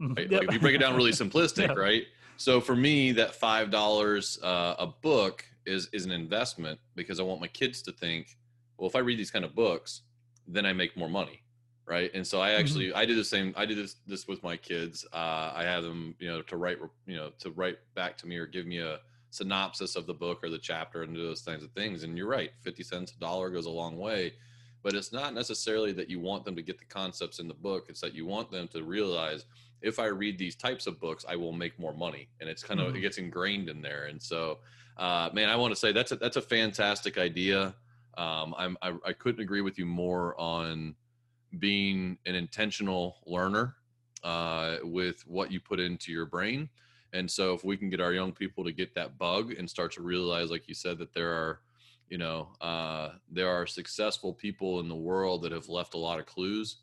Mhm. 0.00 0.16
Right? 0.16 0.30
Yep. 0.30 0.42
Like 0.42 0.48
if 0.48 0.52
you 0.52 0.60
break 0.60 0.74
it 0.74 0.78
down 0.78 0.96
really 0.96 1.12
simplistic, 1.12 1.70
Yeah. 1.70 1.76
right? 1.76 2.04
So 2.36 2.60
for 2.60 2.76
me, 2.76 3.12
that 3.12 3.34
five 3.34 3.70
dollars 3.70 4.38
uh, 4.42 4.76
a 4.78 4.86
book 4.86 5.44
is 5.66 5.88
is 5.92 6.04
an 6.06 6.12
investment 6.12 6.80
because 6.94 7.20
I 7.20 7.22
want 7.24 7.40
my 7.40 7.48
kids 7.48 7.82
to 7.82 7.92
think, 7.92 8.38
well, 8.78 8.88
if 8.88 8.96
I 8.96 9.00
read 9.00 9.18
these 9.18 9.30
kind 9.30 9.44
of 9.44 9.54
books, 9.54 10.02
then 10.46 10.66
I 10.66 10.72
make 10.72 10.96
more 10.96 11.08
money, 11.10 11.42
right? 11.86 12.10
And 12.14 12.26
so 12.26 12.40
I 12.40 12.52
Mm-hmm. 12.58 12.82
actually 12.82 12.92
I 12.94 13.04
did 13.06 13.18
the 13.18 13.24
same. 13.24 13.54
I 13.56 13.66
did 13.66 13.78
this 13.78 13.96
this 14.06 14.26
with 14.28 14.42
my 14.42 14.56
kids. 14.56 15.06
Uh, 15.12 15.52
I 15.54 15.64
have 15.64 15.84
them, 15.84 16.16
you 16.18 16.28
know, 16.28 16.42
to 16.42 16.56
write, 16.56 16.78
you 17.06 17.16
know, 17.16 17.30
to 17.40 17.50
write 17.50 17.78
back 17.94 18.16
to 18.18 18.26
me 18.26 18.36
or 18.36 18.46
give 18.46 18.66
me 18.66 18.78
a 18.78 19.00
synopsis 19.30 19.96
of 19.96 20.06
the 20.06 20.14
book 20.14 20.42
or 20.42 20.50
the 20.50 20.58
chapter 20.58 21.02
and 21.02 21.14
do 21.14 21.22
those 21.22 21.42
kinds 21.42 21.64
of 21.64 21.70
things. 21.72 22.02
And 22.02 22.16
you're 22.16 22.28
right, 22.28 22.50
fifty 22.60 22.82
cents 22.82 23.12
a 23.16 23.20
dollar 23.20 23.50
goes 23.50 23.66
a 23.66 23.70
long 23.70 23.96
way. 23.96 24.34
But 24.82 24.94
it's 24.94 25.12
not 25.12 25.34
necessarily 25.34 25.92
that 25.92 26.08
you 26.08 26.20
want 26.20 26.44
them 26.44 26.56
to 26.56 26.62
get 26.62 26.78
the 26.78 26.86
concepts 26.86 27.38
in 27.38 27.48
the 27.48 27.54
book. 27.54 27.86
It's 27.90 28.00
that 28.00 28.14
you 28.14 28.24
want 28.24 28.50
them 28.50 28.66
to 28.68 28.82
realize 28.82 29.44
if 29.82 29.98
I 29.98 30.06
read 30.06 30.38
these 30.38 30.56
types 30.56 30.86
of 30.86 30.98
books, 30.98 31.24
I 31.28 31.36
will 31.36 31.52
make 31.52 31.78
more 31.78 31.92
money, 31.92 32.28
and 32.40 32.48
it's 32.48 32.62
kind 32.62 32.80
of 32.80 32.94
it 32.94 32.98
Mhm. 32.98 33.02
gets 33.02 33.18
ingrained 33.18 33.68
in 33.68 33.82
there. 33.82 34.06
And 34.06 34.20
so, 34.22 34.60
uh, 34.96 35.30
man, 35.32 35.48
I 35.50 35.56
want 35.56 35.72
to 35.72 35.76
say 35.76 35.92
that's 35.92 36.12
a 36.12 36.16
that's 36.16 36.36
a 36.36 36.42
fantastic 36.42 37.18
idea. 37.18 37.74
Um, 38.16 38.54
I'm 38.56 38.76
I, 38.82 38.96
I 39.04 39.12
couldn't 39.12 39.40
agree 39.42 39.60
with 39.60 39.78
you 39.78 39.86
more 39.86 40.38
on 40.40 40.96
being 41.58 42.18
an 42.26 42.34
intentional 42.34 43.18
learner 43.26 43.76
uh, 44.22 44.78
with 44.82 45.26
what 45.26 45.50
you 45.50 45.60
put 45.60 45.80
into 45.80 46.12
your 46.12 46.26
brain. 46.26 46.68
And 47.12 47.30
so, 47.30 47.54
if 47.54 47.64
we 47.64 47.76
can 47.76 47.90
get 47.90 48.00
our 48.00 48.12
young 48.12 48.32
people 48.32 48.64
to 48.64 48.72
get 48.72 48.94
that 48.94 49.18
bug 49.18 49.52
and 49.52 49.68
start 49.68 49.92
to 49.92 50.02
realize, 50.02 50.50
like 50.50 50.68
you 50.68 50.74
said, 50.74 50.98
that 50.98 51.12
there 51.12 51.32
are, 51.32 51.60
you 52.08 52.18
know, 52.18 52.48
uh, 52.60 53.10
there 53.30 53.48
are 53.48 53.66
successful 53.66 54.32
people 54.32 54.80
in 54.80 54.88
the 54.88 54.94
world 54.94 55.42
that 55.42 55.52
have 55.52 55.68
left 55.68 55.94
a 55.94 55.98
lot 55.98 56.18
of 56.20 56.26
clues 56.26 56.78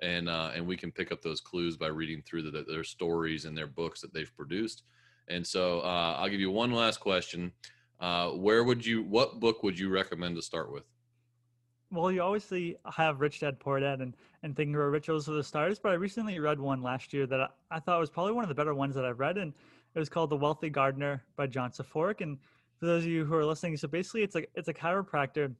and 0.00 0.28
uh, 0.28 0.50
and 0.54 0.66
we 0.66 0.76
can 0.76 0.92
pick 0.92 1.10
up 1.12 1.22
those 1.22 1.40
clues 1.40 1.76
by 1.76 1.88
reading 1.88 2.22
through 2.22 2.50
the, 2.50 2.64
their 2.68 2.84
stories 2.84 3.44
and 3.44 3.56
their 3.56 3.66
books 3.66 4.00
that 4.00 4.12
they've 4.12 4.34
produced. 4.36 4.82
And 5.28 5.46
so 5.46 5.80
uh, 5.80 6.16
I'll 6.18 6.28
give 6.28 6.40
you 6.40 6.50
one 6.50 6.72
last 6.72 7.00
question: 7.00 7.52
uh, 8.00 8.30
Where 8.30 8.64
would 8.64 8.84
you? 8.84 9.02
What 9.02 9.40
book 9.40 9.62
would 9.62 9.78
you 9.78 9.88
recommend 9.88 10.36
to 10.36 10.42
start 10.42 10.72
with? 10.72 10.84
Well, 11.90 12.12
you 12.12 12.20
obviously 12.20 12.76
have 12.96 13.20
Rich 13.20 13.40
Dad 13.40 13.58
Poor 13.58 13.80
Dad 13.80 14.00
and, 14.00 14.14
and 14.42 14.54
Think 14.54 14.66
and 14.66 14.74
Grow 14.74 14.88
Rich 14.88 15.06
those 15.06 15.26
are 15.26 15.32
the 15.32 15.42
Stars, 15.42 15.78
but 15.78 15.90
I 15.90 15.94
recently 15.94 16.38
read 16.38 16.60
one 16.60 16.82
last 16.82 17.14
year 17.14 17.26
that 17.26 17.40
I, 17.40 17.48
I 17.70 17.80
thought 17.80 17.98
was 17.98 18.10
probably 18.10 18.34
one 18.34 18.44
of 18.44 18.48
the 18.48 18.54
better 18.54 18.74
ones 18.74 18.94
that 18.94 19.06
I've 19.06 19.18
read, 19.18 19.38
and 19.38 19.54
it 19.94 19.98
was 19.98 20.10
called 20.10 20.28
The 20.28 20.36
Wealthy 20.36 20.68
Gardener 20.68 21.22
by 21.34 21.46
John 21.46 21.70
Soforic. 21.70 22.20
And 22.20 22.38
for 22.76 22.84
those 22.84 23.04
of 23.04 23.08
you 23.08 23.24
who 23.24 23.34
are 23.34 23.44
listening, 23.44 23.74
so 23.78 23.88
basically 23.88 24.22
it's 24.22 24.34
like 24.34 24.50
it's 24.54 24.68
a 24.68 24.74
chiropractor, 24.74 25.54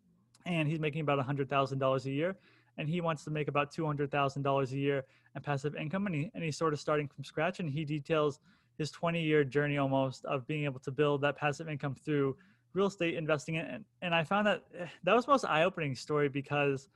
and 0.44 0.68
he's 0.68 0.78
making 0.78 1.00
about 1.00 1.18
hundred 1.24 1.48
thousand 1.48 1.78
dollars 1.78 2.04
a 2.04 2.10
year, 2.10 2.36
and 2.76 2.90
he 2.90 3.00
wants 3.00 3.24
to 3.24 3.30
make 3.30 3.48
about 3.48 3.72
two 3.72 3.86
hundred 3.86 4.10
thousand 4.10 4.42
dollars 4.42 4.72
a 4.72 4.76
year 4.76 5.04
in 5.34 5.40
passive 5.40 5.76
income, 5.76 6.04
and 6.04 6.14
he 6.14 6.30
and 6.34 6.44
he's 6.44 6.58
sort 6.58 6.74
of 6.74 6.78
starting 6.78 7.08
from 7.08 7.24
scratch, 7.24 7.58
and 7.58 7.70
he 7.70 7.86
details 7.86 8.38
his 8.76 8.90
20 8.90 9.20
year 9.22 9.44
journey 9.44 9.78
almost 9.78 10.24
of 10.26 10.46
being 10.46 10.64
able 10.64 10.78
to 10.80 10.90
build 10.90 11.22
that 11.22 11.36
passive 11.36 11.68
income 11.68 11.94
through 11.94 12.36
real 12.78 12.86
estate 12.86 13.14
investing 13.14 13.56
in 13.56 13.66
and, 13.66 13.84
and 14.02 14.14
i 14.14 14.22
found 14.22 14.46
that 14.46 14.62
eh, 14.78 14.86
that 15.02 15.14
was 15.14 15.26
most 15.26 15.44
eye-opening 15.44 15.94
story 15.94 16.28
because 16.28 16.88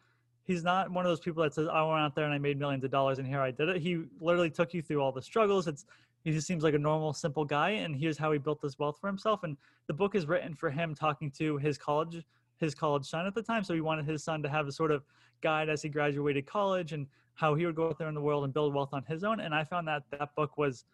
he's 0.45 0.63
not 0.63 0.91
one 0.91 1.05
of 1.05 1.11
those 1.11 1.21
people 1.21 1.43
that 1.43 1.53
says 1.53 1.67
i 1.69 1.83
went 1.83 2.01
out 2.01 2.15
there 2.15 2.25
and 2.25 2.33
i 2.33 2.39
made 2.39 2.57
millions 2.59 2.85
of 2.85 2.91
dollars 2.91 3.19
and 3.19 3.27
here 3.27 3.41
i 3.41 3.51
did 3.51 3.69
it. 3.69 3.83
He 3.83 4.05
literally 4.21 4.51
took 4.51 4.73
you 4.73 4.81
through 4.81 5.01
all 5.01 5.13
the 5.13 5.23
struggles. 5.23 5.67
It's 5.67 5.85
he 6.25 6.31
just 6.31 6.47
seems 6.47 6.63
like 6.63 6.75
a 6.75 6.79
normal 6.79 7.13
simple 7.13 7.45
guy 7.45 7.71
and 7.71 7.97
here's 7.97 8.17
how 8.17 8.31
he 8.31 8.39
built 8.39 8.61
this 8.63 8.79
wealth 8.79 8.99
for 9.01 9.09
himself 9.09 9.43
and 9.43 9.57
the 9.89 9.93
book 9.93 10.15
is 10.15 10.27
written 10.27 10.55
for 10.55 10.71
him 10.71 10.95
talking 10.95 11.31
to 11.33 11.59
his 11.59 11.77
college 11.77 12.25
his 12.59 12.75
college 12.75 13.05
son 13.05 13.27
at 13.27 13.35
the 13.35 13.43
time 13.43 13.65
so 13.65 13.75
he 13.75 13.81
wanted 13.81 14.05
his 14.05 14.23
son 14.23 14.41
to 14.43 14.49
have 14.49 14.69
a 14.69 14.73
sort 14.73 14.93
of 14.93 15.03
guide 15.41 15.69
as 15.69 15.83
he 15.83 15.89
graduated 15.89 16.47
college 16.47 16.93
and 16.93 17.09
how 17.35 17.55
he 17.57 17.67
would 17.67 17.75
go 17.75 17.89
out 17.89 17.99
there 17.99 18.09
in 18.09 18.15
the 18.15 18.21
world 18.21 18.45
and 18.45 18.55
build 18.55 18.73
wealth 18.73 18.93
on 18.93 19.03
his 19.09 19.25
own 19.25 19.41
and 19.41 19.53
i 19.53 19.65
found 19.65 19.89
that 19.89 20.05
that 20.13 20.33
book 20.37 20.57
was 20.57 20.85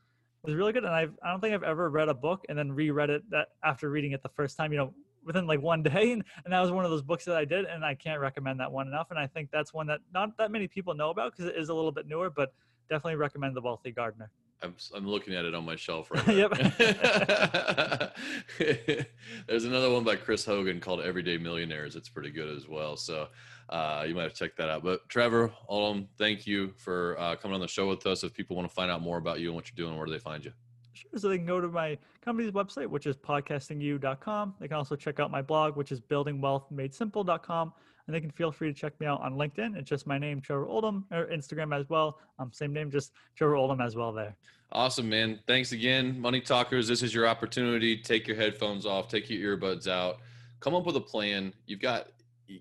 was 0.42 0.54
really 0.54 0.73
good 0.73 0.85
and 0.85 0.95
I've, 0.95 1.12
i 1.23 1.30
don't 1.30 1.40
think 1.40 1.54
i've 1.54 1.62
ever 1.62 1.90
read 1.90 2.09
a 2.09 2.14
book 2.14 2.45
and 2.49 2.59
then 2.59 2.71
reread 2.73 3.11
it 3.11 3.23
that 3.30 3.49
after 3.64 3.90
reading 3.90 4.12
it 4.12 4.23
the 4.23 4.28
first 4.30 4.57
time 4.57 4.73
you 4.73 4.78
know 4.78 4.95
within 5.25 5.47
like 5.47 5.61
one 5.61 5.83
day 5.95 6.12
and, 6.12 6.25
and 6.45 6.52
that 6.52 6.61
was 6.61 6.71
one 6.71 6.85
of 6.85 6.90
those 6.90 7.02
books 7.02 7.25
that 7.25 7.37
i 7.37 7.45
did 7.45 7.64
and 7.64 7.85
i 7.85 7.95
can't 7.95 8.21
recommend 8.21 8.59
that 8.61 8.71
one 8.71 8.87
enough 8.87 9.09
and 9.11 9.18
i 9.18 9.26
think 9.26 9.49
that's 9.52 9.75
one 9.75 9.87
that 9.87 10.00
not 10.12 10.37
that 10.38 10.50
many 10.50 10.68
people 10.68 10.95
know 10.95 11.11
about 11.11 11.33
because 11.33 11.47
it 11.47 11.57
is 11.57 11.68
a 11.68 11.75
little 11.75 11.92
bit 11.92 12.07
newer 12.07 12.30
but 12.30 12.52
definitely 12.88 13.16
recommend 13.16 13.57
the 13.57 13.61
wealthy 13.61 13.90
gardener 13.90 14.30
I'm, 14.62 14.74
I'm 14.94 15.06
looking 15.06 15.34
at 15.34 15.44
it 15.44 15.54
on 15.54 15.64
my 15.64 15.76
shelf 15.76 16.10
right 16.10 16.26
now. 16.26 16.34
Yep. 16.34 18.16
There's 19.46 19.64
another 19.64 19.90
one 19.90 20.04
by 20.04 20.16
Chris 20.16 20.44
Hogan 20.44 20.80
called 20.80 21.00
Everyday 21.00 21.38
Millionaires. 21.38 21.96
It's 21.96 22.08
pretty 22.08 22.30
good 22.30 22.56
as 22.56 22.66
well. 22.68 22.96
So 22.96 23.28
uh, 23.68 24.04
you 24.06 24.14
might 24.14 24.24
have 24.24 24.34
checked 24.34 24.56
that 24.58 24.68
out. 24.68 24.82
But 24.82 25.08
Trevor, 25.08 25.52
Oldham, 25.68 26.08
thank 26.18 26.46
you 26.46 26.72
for 26.76 27.18
uh, 27.18 27.36
coming 27.36 27.54
on 27.54 27.60
the 27.60 27.68
show 27.68 27.88
with 27.88 28.04
us. 28.06 28.24
If 28.24 28.34
people 28.34 28.56
want 28.56 28.68
to 28.68 28.74
find 28.74 28.90
out 28.90 29.00
more 29.00 29.18
about 29.18 29.40
you 29.40 29.48
and 29.48 29.54
what 29.54 29.70
you're 29.70 29.86
doing, 29.86 29.96
where 29.96 30.06
do 30.06 30.12
they 30.12 30.18
find 30.18 30.44
you? 30.44 30.52
Sure. 30.92 31.10
So 31.16 31.28
they 31.28 31.36
can 31.36 31.46
go 31.46 31.60
to 31.60 31.68
my 31.68 31.96
company's 32.24 32.50
website, 32.50 32.88
which 32.88 33.06
is 33.06 33.16
podcastingyou.com. 33.16 34.54
They 34.58 34.66
can 34.66 34.76
also 34.76 34.96
check 34.96 35.20
out 35.20 35.30
my 35.30 35.42
blog, 35.42 35.76
which 35.76 35.92
is 35.92 36.00
buildingwealthmadesimple.com. 36.00 37.72
And 38.08 38.14
they 38.14 38.20
can 38.22 38.30
feel 38.30 38.50
free 38.50 38.72
to 38.72 38.74
check 38.74 38.98
me 39.00 39.06
out 39.06 39.20
on 39.20 39.34
LinkedIn. 39.34 39.76
It's 39.76 39.88
just 39.88 40.06
my 40.06 40.18
name, 40.18 40.40
Trevor 40.40 40.66
Oldham, 40.66 41.04
or 41.12 41.26
Instagram 41.26 41.78
as 41.78 41.90
well. 41.90 42.18
Um, 42.38 42.50
same 42.54 42.72
name, 42.72 42.90
just 42.90 43.12
Trevor 43.36 43.56
Oldham 43.56 43.82
as 43.82 43.96
well 43.96 44.14
there. 44.14 44.34
Awesome, 44.72 45.10
man. 45.10 45.38
Thanks 45.46 45.72
again. 45.72 46.18
Money 46.18 46.40
Talkers, 46.40 46.88
this 46.88 47.02
is 47.02 47.14
your 47.14 47.28
opportunity. 47.28 47.98
Take 47.98 48.26
your 48.26 48.36
headphones 48.36 48.86
off, 48.86 49.08
take 49.08 49.28
your 49.28 49.58
earbuds 49.58 49.86
out, 49.86 50.20
come 50.60 50.74
up 50.74 50.86
with 50.86 50.96
a 50.96 51.00
plan. 51.02 51.52
You've 51.66 51.80
got, 51.80 52.08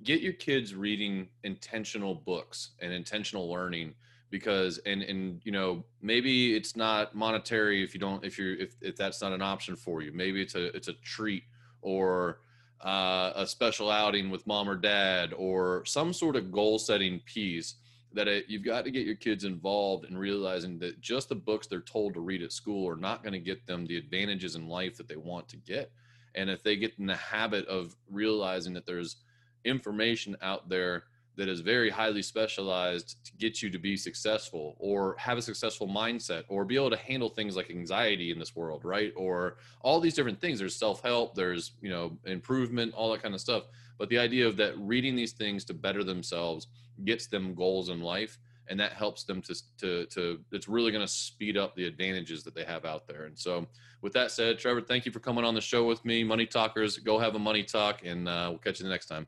get 0.03 0.19
your 0.19 0.33
kids 0.33 0.75
reading 0.75 1.29
intentional 1.45 2.13
books 2.13 2.71
and 2.81 2.91
intentional 2.91 3.49
learning 3.49 3.95
because 4.29 4.77
and 4.79 5.01
and 5.03 5.39
you 5.45 5.53
know 5.53 5.85
maybe 6.01 6.53
it's 6.53 6.75
not 6.75 7.15
monetary 7.15 7.81
if 7.81 7.93
you 7.93 7.99
don't 8.01 8.25
if 8.25 8.37
you're 8.37 8.57
if, 8.57 8.75
if 8.81 8.97
that's 8.97 9.21
not 9.21 9.31
an 9.31 9.41
option 9.41 9.73
for 9.73 10.01
you 10.01 10.11
maybe 10.11 10.41
it's 10.41 10.53
a 10.55 10.65
it's 10.75 10.89
a 10.89 10.93
treat 10.95 11.43
or 11.81 12.41
uh, 12.83 13.31
a 13.35 13.47
special 13.47 13.89
outing 13.89 14.29
with 14.29 14.45
mom 14.45 14.69
or 14.69 14.75
dad 14.75 15.33
or 15.35 15.83
some 15.85 16.13
sort 16.13 16.35
of 16.35 16.51
goal 16.51 16.77
setting 16.77 17.19
piece 17.25 17.75
that 18.13 18.27
it, 18.27 18.45
you've 18.47 18.63
got 18.63 18.85
to 18.85 18.91
get 18.91 19.05
your 19.05 19.15
kids 19.15 19.43
involved 19.43 20.05
in 20.05 20.17
realizing 20.17 20.79
that 20.79 21.01
just 21.01 21.29
the 21.29 21.35
books 21.35 21.67
they're 21.67 21.81
told 21.81 22.13
to 22.13 22.19
read 22.19 22.41
at 22.41 22.51
school 22.51 22.87
are 22.87 22.95
not 22.95 23.21
going 23.23 23.33
to 23.33 23.39
get 23.39 23.65
them 23.67 23.85
the 23.85 23.97
advantages 23.97 24.55
in 24.55 24.67
life 24.67 24.95
that 24.97 25.07
they 25.07 25.15
want 25.15 25.47
to 25.49 25.57
get. 25.57 25.91
And 26.35 26.49
if 26.49 26.63
they 26.63 26.75
get 26.75 26.93
in 26.99 27.07
the 27.07 27.15
habit 27.15 27.67
of 27.67 27.95
realizing 28.09 28.73
that 28.73 28.85
there's 28.85 29.17
information 29.65 30.35
out 30.41 30.69
there 30.69 31.05
that 31.37 31.47
is 31.47 31.61
very 31.61 31.89
highly 31.89 32.23
specialized 32.23 33.23
to 33.23 33.31
get 33.37 33.61
you 33.61 33.69
to 33.69 33.77
be 33.77 33.95
successful 33.95 34.75
or 34.79 35.15
have 35.19 35.37
a 35.37 35.41
successful 35.41 35.87
mindset 35.87 36.43
or 36.49 36.65
be 36.65 36.75
able 36.75 36.89
to 36.89 36.97
handle 36.97 37.29
things 37.29 37.55
like 37.55 37.69
anxiety 37.69 38.31
in 38.31 38.39
this 38.39 38.55
world 38.55 38.83
right? 38.83 39.13
Or 39.15 39.57
all 39.81 39.99
these 39.99 40.15
different 40.15 40.41
things. 40.41 40.59
There's 40.59 40.75
self-help 40.75 41.35
there's 41.35 41.73
you 41.81 41.89
know 41.89 42.17
improvement 42.25 42.93
all 42.93 43.11
that 43.11 43.21
kind 43.21 43.35
of 43.35 43.41
stuff. 43.41 43.63
But 43.99 44.09
the 44.09 44.17
idea 44.17 44.47
of 44.47 44.57
that 44.57 44.77
reading 44.77 45.15
these 45.15 45.31
things 45.31 45.63
to 45.65 45.73
better 45.73 46.03
themselves 46.03 46.67
gets 47.05 47.27
them 47.27 47.53
goals 47.53 47.89
in 47.89 48.01
life 48.01 48.39
and 48.69 48.79
that 48.79 48.93
helps 48.93 49.23
them 49.23 49.41
to 49.43 49.55
to 49.77 50.05
to 50.07 50.39
it's 50.51 50.67
really 50.67 50.91
going 50.91 51.05
to 51.05 51.11
speed 51.11 51.55
up 51.55 51.75
the 51.75 51.85
advantages 51.85 52.43
that 52.43 52.55
they 52.55 52.63
have 52.63 52.83
out 52.83 53.07
there. 53.07 53.25
And 53.25 53.37
so 53.37 53.67
with 54.01 54.13
that 54.13 54.31
said 54.31 54.57
trevor 54.57 54.81
thank 54.81 55.05
you 55.05 55.11
for 55.11 55.19
coming 55.19 55.45
on 55.45 55.53
the 55.53 55.61
show 55.61 55.85
with 55.85 56.03
me. 56.03 56.23
Money 56.23 56.47
talkers 56.47 56.97
go 56.97 57.19
have 57.19 57.35
a 57.35 57.39
money 57.39 57.63
talk 57.63 58.03
and 58.03 58.27
uh, 58.27 58.47
we'll 58.49 58.59
catch 58.59 58.79
you 58.79 58.83
the 58.83 58.89
next 58.89 59.05
time 59.05 59.27